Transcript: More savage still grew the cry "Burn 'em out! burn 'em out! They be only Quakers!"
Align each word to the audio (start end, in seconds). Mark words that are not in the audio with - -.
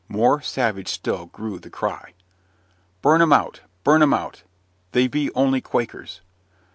More 0.07 0.41
savage 0.41 0.87
still 0.87 1.27
grew 1.27 1.59
the 1.59 1.69
cry 1.69 2.13
"Burn 3.03 3.21
'em 3.21 3.31
out! 3.31 3.61
burn 3.83 4.01
'em 4.01 4.15
out! 4.15 4.41
They 4.93 5.07
be 5.07 5.31
only 5.35 5.61
Quakers!" 5.61 6.21